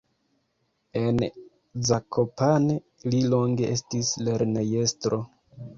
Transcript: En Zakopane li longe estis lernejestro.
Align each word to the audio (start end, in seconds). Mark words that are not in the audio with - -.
En 1.01 1.21
Zakopane 1.91 2.81
li 3.11 3.23
longe 3.35 3.73
estis 3.79 4.15
lernejestro. 4.31 5.27